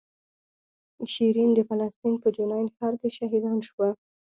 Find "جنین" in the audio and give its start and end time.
2.35-2.65